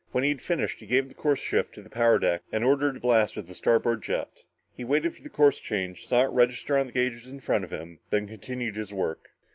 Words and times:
When 0.11 0.23
he 0.23 0.31
had 0.31 0.41
finished, 0.41 0.79
he 0.79 0.87
gave 0.87 1.09
the 1.09 1.13
course 1.13 1.37
shift 1.39 1.75
to 1.75 1.83
the 1.83 1.87
power 1.91 2.17
deck 2.17 2.41
and 2.51 2.63
ordered 2.63 2.97
a 2.97 2.99
blast 2.99 3.37
on 3.37 3.45
the 3.45 3.53
starboard 3.53 4.01
jet. 4.01 4.45
He 4.75 4.83
waited 4.83 5.15
for 5.15 5.21
the 5.21 5.29
course 5.29 5.59
change, 5.59 6.07
saw 6.07 6.23
it 6.23 6.31
register 6.31 6.75
on 6.75 6.87
the 6.87 6.91
gauges 6.93 7.27
in 7.31 7.39
front 7.39 7.63
of 7.65 7.69
him, 7.69 7.99
then 8.09 8.27
continued 8.27 8.77
his 8.77 8.91
work. 8.91 9.29